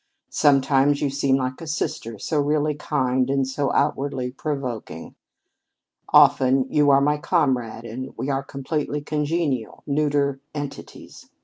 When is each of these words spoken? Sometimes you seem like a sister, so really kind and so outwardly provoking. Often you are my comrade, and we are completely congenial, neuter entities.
Sometimes 0.31 0.99
you 0.99 1.11
seem 1.11 1.35
like 1.37 1.61
a 1.61 1.67
sister, 1.67 2.17
so 2.17 2.39
really 2.41 2.73
kind 2.73 3.29
and 3.29 3.47
so 3.47 3.71
outwardly 3.71 4.31
provoking. 4.31 5.13
Often 6.11 6.71
you 6.71 6.89
are 6.89 7.01
my 7.01 7.19
comrade, 7.19 7.85
and 7.85 8.11
we 8.17 8.27
are 8.31 8.41
completely 8.41 9.01
congenial, 9.01 9.83
neuter 9.85 10.39
entities. 10.55 11.29